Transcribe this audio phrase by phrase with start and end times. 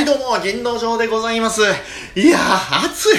[0.00, 1.60] いどうも、銀道場でございます。
[2.14, 3.10] いやー、暑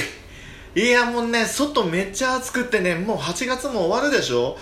[0.76, 0.88] い。
[0.88, 4.58] いや、もうね、外めっちゃ暑くってね、もう8月も終わるでしょ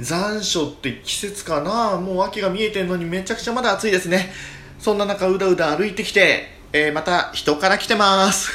[0.00, 4.32] 残暑って季節かなもう秋が見えてんのにめちゃくちゃまだ暑いですね。
[4.80, 8.50] そんな中、うだうだ歩いてきて、えー、また人から来てます。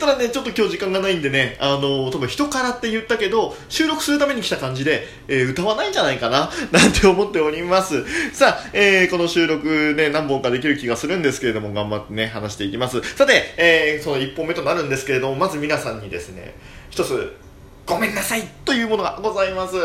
[0.00, 8.02] ただね、ちょっと今日時間がないんでね、あの、多分人からって言ったけど、収録するために来た感じで、えー、歌わないんじゃないかな、 なんて思っております。
[8.32, 13.02] さあ、えー、この収録ね、何本かできる気がするんですけれども、頑張ってね、話していきます。
[13.14, 16.54] さて、えー、その1本目となるんですけれども、まず皆さんにですね、
[16.88, 17.36] 一つ、
[17.84, 19.76] ごめんなさいというものがございます。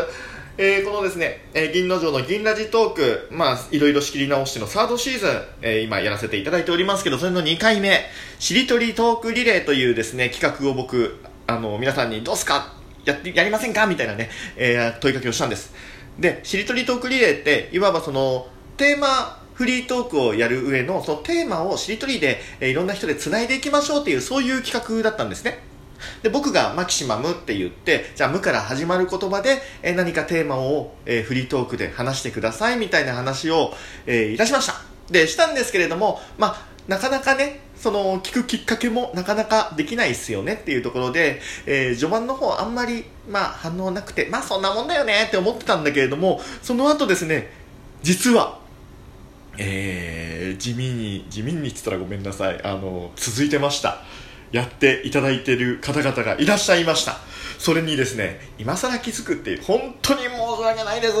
[0.58, 8.06] えー、このですね、えー、銀の城の銀ラジトーク、まあ、いろいろ仕切り直してのサードシーズン、えー、今やらせていただいておりますけど、それの2回目、
[8.38, 12.72] しりとりトークリレーというですね、企画を僕、あの、皆さんにどうすか？
[13.04, 13.86] やって、やりませんか？
[13.86, 15.74] みたいなね、えー、問いかけをしたんです。
[16.18, 18.48] で、しりとりトークリレーって、いわばその、
[18.78, 25.58] テーマ、フリートークをやる上の、そのテーマをしりとりで、えー、いろんな人で繋いでいきましょうっていう、そういう企画だったんですね。
[26.22, 33.72] で僕がマキシマムって言ってじゃあ無から始まる言葉で、え何かテーマを、えフリートークで話してくださいみたいな話を、
[34.06, 34.74] えいたしました。
[35.10, 47.50] でしたんですけれどもまあなかなかねその聞くきっかけもなかなかできないっすよねっていうところで、えー、序盤の方あんまり、まあ、反応なくてまあそんなもんだよねって思ってたんだけれどもその後ですね
[48.02, 48.58] 実は
[49.58, 54.02] えー、地味に地味に言ったらごめんなさいあの続いてました。
[54.52, 57.16] やっていただいている方々がいらっしゃいました。
[57.58, 61.14] それにですね今更気づくっていう本当に申し訳ないです。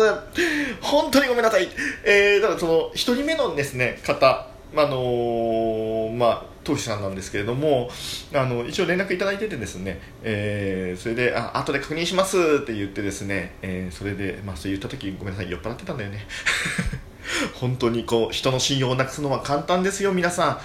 [0.80, 1.68] 本当にごめんなさい。
[2.04, 7.88] えー、だからその1人目のですね方あのー、まあ当さんなんですけれども
[8.34, 16.26] あの一応連絡いただいててですね、えー、それであ後で確認しますって言ってですね、えー、それで、まあ、そう言った時ごめんなさい酔っ払ってたんだよね。
[17.54, 20.58] 本当にこう人の信用をなくすのは簡単ですよ皆さん。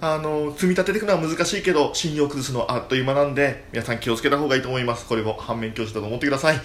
[0.00, 5.06] あの積み立てていくのは難しいけど信用を崩すのはあっという間なんで皆さん気をつけた方がいいと思います。
[5.06, 6.60] これも反面教師だと思ってください。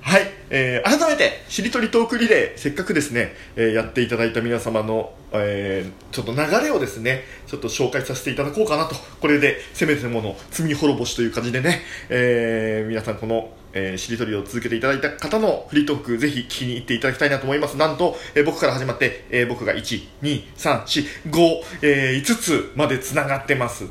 [0.00, 8.96] はい、えー、改めてしりとりトークリレーせっかくですね、えー、やっていただいた皆様の、えー、ちょっと流れをですねちょっと紹介させていただこうかなと。
[9.20, 17.76] これでせめてもの罪滅ぼしという感じでね、えー、皆さんこのえー、しりとりを続けていただいた方のフリートーク、ぜひ気に入っていただきたいなと思います。
[17.76, 23.86] なんと、えー、僕から始まって、えー、僕が1、2、3、4、5、えー、5つまで繋がってます。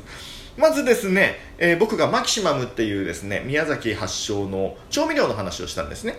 [0.56, 6.18] まずですね、え、僕がマキシマムっていうですね、宮崎発祥の調味料の話をしたんですね。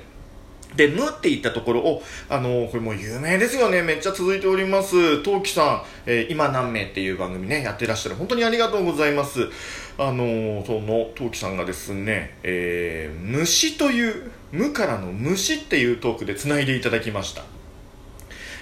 [0.75, 3.81] で、無って言ったところを、あのー、これもう有名ですよね。
[3.81, 5.21] めっちゃ続いております。
[5.23, 8.15] トウキさん、えー、今何名っていう番組ね、やってらっしゃる。
[8.15, 9.49] 本当にありがとうございます。
[9.97, 17.43] あのー、その、トウキさんがですね、えー、虫という、無からの虫っていうトークで繋いでいただきました。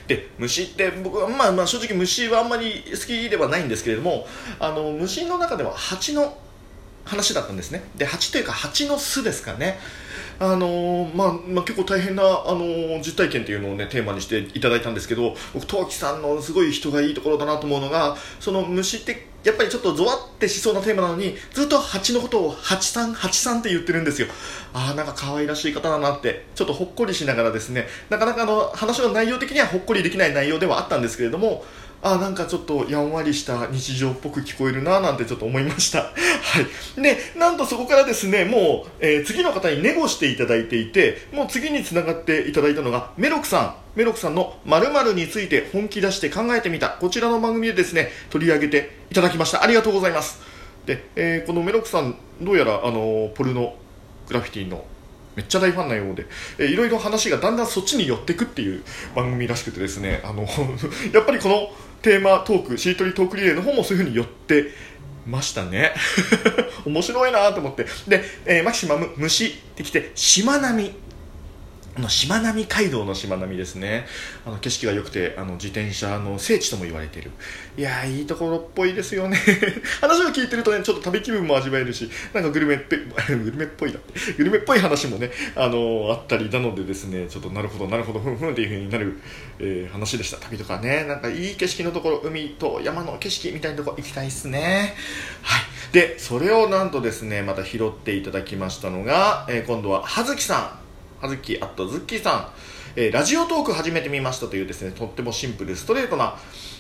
[0.08, 4.26] で虫って僕は、まあ、まあ正直虫はあんまり好きではないんですけれども
[4.60, 6.38] あの虫の中では蜂の
[7.06, 9.80] 話だったんですねで蜂というか蜂の巣ですかね
[10.42, 24.28] あのー、まあ、まあ、結構大変な、あのー、実体験というのをねテーマにしていただいたんですけど僕陶器さんのすごい人がいいところだなと思うのがその虫ってやっぱりちょっとゾワってしそうなテーマなのにずっと蜂のことを蜂さん蜂さんって言ってるんですよ。
[24.74, 31.64] ああなんか可愛らしい方だなってちょっとほっこりしながらですねなかなかあの話の内容的にはほっこりできない内容ではあったんですけれども
[32.04, 36.00] あなんかちょっとやんわりした日常っぽく聞こえるななんてちょっと思いました。
[36.10, 36.12] は
[36.98, 37.02] い。
[37.02, 43.76] で、なんとそこからですね、もう、えー、次の方にネゴしていただいていて、もう次につながっていただいたのが、メロクさん。
[43.96, 46.90] メロクさんの〇〇について本気出して考えてみた。
[46.90, 49.64] こちらの番組でですね、取り上げていただきました。
[49.64, 50.40] ありがとうございます。
[50.86, 53.76] で、えー、このメロクさん、どうやら、あのー、ポルノ
[54.28, 54.86] グラフィティの
[55.36, 56.26] めっちゃ大ファンなようで、
[56.58, 58.84] えー、いろいろ話がだんだんそっちに寄ってくっていう
[59.16, 60.44] 番組らしくてですね、あの
[61.14, 61.70] やっぱりこの
[62.02, 64.72] テーマトークしりとりトークリレーの方もそういうふうに寄って
[65.26, 65.94] ましたね。
[66.86, 67.86] 面白いなと思って。
[68.08, 70.94] で、えー、マキシマム虫ってきてしまなみ。
[71.94, 74.06] あのしまなみ海道のしまなみですね。
[74.46, 77.32] あの景色が良くてあの自転車の聖地とも言われている。
[77.78, 79.38] いやいいところっぽいですよね。
[80.00, 82.98] 話を聞いてるとねちょっと旅気分も味わえるしなんかグルメっぺ
[83.36, 84.34] グルメっぽいだって。
[84.34, 89.20] グルメっぽい話もねあのあったりなのでですねちょっとなるほどなるほどふんふんっていう風になる、
[89.60, 90.38] えー、話でした。
[90.38, 94.96] 旅とかねなんかいい景色のところ海と山の景色みたいなところ行きたいっすね。
[95.42, 95.62] はい。
[95.92, 100.81] でそれをなんとですねまた拾っていただきましたのが、えー、今度は葉月さん。
[101.22, 102.48] はずきあとズッキーさん、
[102.96, 106.36] えー、ラジオトーク始めてみましたというですねとってもシンプルストレートな、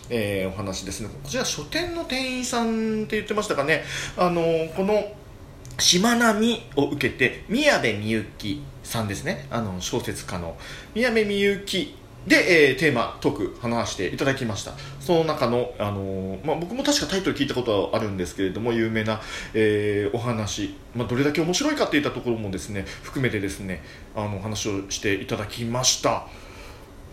[0.10, 1.10] えー、お話ですね。
[1.10, 3.84] こちら書店の店員さんって言ってましたかね。
[4.18, 5.14] あのー、この
[5.78, 9.46] しまなみを受けて宮部みゆきさんですね。
[9.52, 10.58] あの小説家の。
[10.96, 11.96] 宮部みゆき
[12.28, 14.74] で、えー、テーマトーク話していただきました。
[15.00, 19.20] その中の、あのー、まあ、僕も確かタイトル聞いたことはあるんですけれども有名な、
[19.56, 23.82] えー、お話、まあ、どれだけ面白いかっていったところもですね含めてですね
[24.16, 26.28] あの話をしていただきました。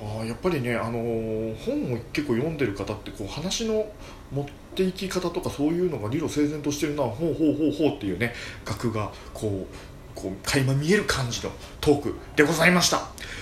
[0.00, 0.93] あやっぱりね、あの、
[1.56, 3.84] 本を結構読んでる方ってこう話の
[4.31, 4.46] 持っ
[4.76, 7.02] ていき方とかそういうのが理路整然としてるな。
[7.02, 8.32] ほうほうほうほうっていうね
[8.64, 9.88] 額がこう
[10.20, 12.99] こう垣間見える感じのトークでございました。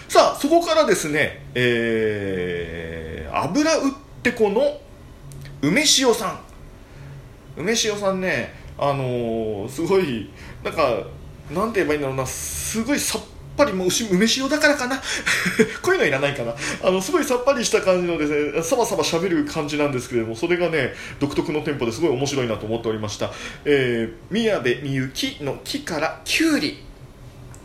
[0.09, 3.93] さあそこからですねえー、油売っ
[4.23, 4.79] てこの
[5.63, 6.41] 梅塩さん。
[7.57, 10.31] 梅塩さんねあのー、すごい
[10.63, 11.07] なんか
[11.51, 13.23] なんて言えばいいんだろうなすごいさっ
[13.57, 14.97] ぱりもう梅塩だからかな。
[15.83, 16.55] こういうのいらないかな。
[16.83, 23.31] あのすごいさっぱりした感じのですねサバサバ喋る感じなんですけれどもそれがね独特のテンポですごい面白いなと思っておりました、
[23.65, 26.83] えー、宮部みゆきの木からきゅうり。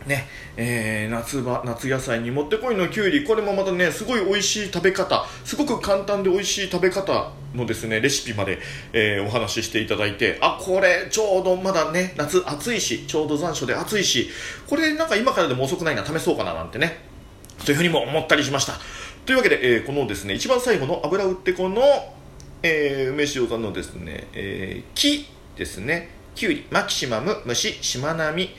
[0.06, 3.24] ねえー、夏場夏野菜にもってこいのきゅうり。
[3.24, 5.24] これもまたねすごい美味しい食べ方。
[5.44, 7.30] すごく簡単で美味しい食べ方。
[7.54, 8.58] のですねレシピまで、
[8.92, 14.28] えー、お話ししていただいてあこれちょうどまだね夏暑いしちょうど残暑で暑いし
[14.68, 16.98] これなんか今からでも遅くないな試そうかななんてね
[17.64, 18.74] というふうにも思ったりしました
[19.26, 21.82] というわけで、えー、このですね一番最後の油売ってこの、
[22.62, 25.26] えー、梅塩さんのですね、えー、木
[25.56, 28.50] ですねきゅうりマキシマム虫しまなみ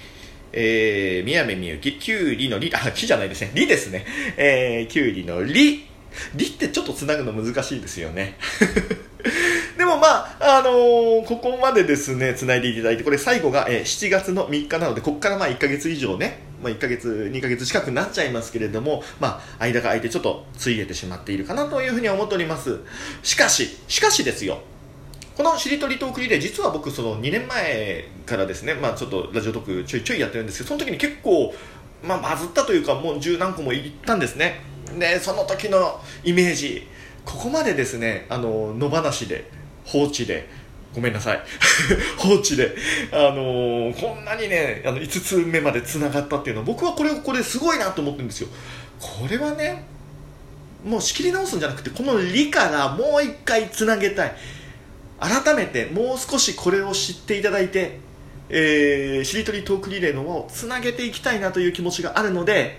[0.56, 3.52] えー、宮部みゆき、きゅうりのり、あ、きじゃないですね。
[3.56, 4.06] りですね。
[4.38, 5.88] えー、きゅうりのり。
[6.36, 8.38] りってちょっとつなぐの難しいですよね。
[9.78, 22.80] でもまあ、あのー、ここまでですね、つないでいただいて、これ最後が、えー、7月の3日なので、ここからまあ1ヶ月以上ね、まあ1ヶ月、2ヶ月近くなっちゃいますけれども、まあ、間が空いてちょっとついえてしまっているかなというふうに思っております。
[23.24, 24.62] しかし、しかしですよ、
[25.36, 31.54] このしりとりトークリレー実は僕その2年前からですね、まあ、ちょっとラジオトークちょいちょいやってるんですけどその時に結構、
[32.04, 34.62] まあ、バズったというかもう十何個もいったんですね
[34.98, 36.88] でその時のイメージ
[37.26, 39.50] ここまでですねあの野放しで
[39.86, 40.48] 放置で
[40.94, 41.42] ごめんなさい。
[42.18, 42.76] 放置で、
[43.12, 48.48] あのー、こんなにねあの5つ目までつながったっていうのは僕はこれこれすごいなと思ってるんですよ。
[49.00, 49.86] これはね
[50.86, 54.36] もう仕切り直すんじゃなくてこの「理」からもう一回つなげたい。
[55.20, 58.00] 改めてもう少しこれを知っていただいて、
[58.50, 62.78] えー、しりとりトークリレーの輪をつなげていきたいなという気持ちがあるので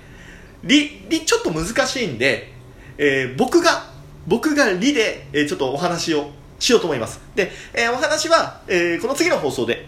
[0.65, 2.53] りりちょっと難しいんで、
[2.99, 3.93] えー、僕が
[4.27, 9.87] 僕がりで、えー、ちょっとお話をしようと思いますで、えー、お話は、えー、この次の放送で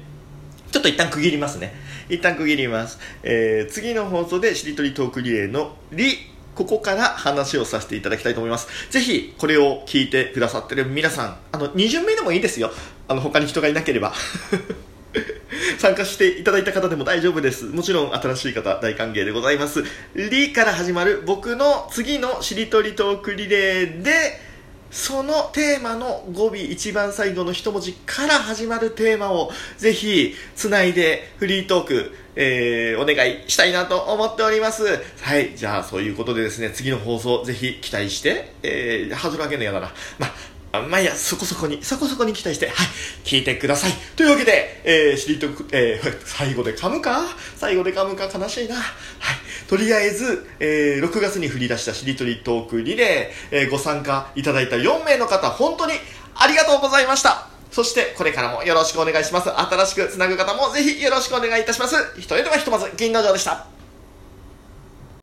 [0.71, 1.73] ちょっと一旦区切りますね
[2.09, 8.91] 一旦区切ります、えー、次の放送でしりとりトークリレーのりここから話をさせていただきたいと思います。
[8.91, 12.71] ぜひ、これを聞いてくださってる皆さん、あの、2巡目でもいいですよ。
[13.09, 14.15] あの、他に人がいなければ。
[15.79, 17.65] 参加していただいた方でも大丈夫です。
[17.67, 19.85] もちろん新しい方大歓迎でございます。
[20.15, 24.41] リから始まる僕の次のしりとりトークリレーで、
[24.91, 34.85] そのテーマの語尾一番最後の一文字から始まるテーマをぜひつないでフリートーク、えー、お願いしたいなと思っております。
[35.21, 35.57] はい。
[35.57, 39.93] じゃあそういうことでですね、次の放送ぜひ期待して、えー、ハードル上げるの嫌だな。
[40.19, 42.75] まあまあいや、そこそこに、そこそこに期待して、はい、
[43.25, 43.93] 聞いてください。
[44.17, 47.23] というわけで、えー、しりとく、えー、 最後で噛むか？
[47.57, 48.77] 最後で噛むか悲しいな。
[48.77, 48.87] はい。
[49.69, 55.93] とりあえず、えー、6月に振り出したしりとりトークリレー、えー、ご参加いただいた4名の方、本当に
[56.35, 57.49] ありがとうございました。
[57.73, 59.51] そして、これからもよろしくお願いします。
[59.51, 61.95] 新しくつなぐ方もぜひよろしくお願いいたします。
[62.17, 63.76] 一人ではひとまず、銀の城でした。